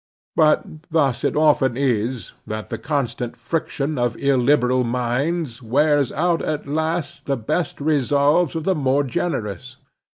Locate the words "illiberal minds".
4.17-5.61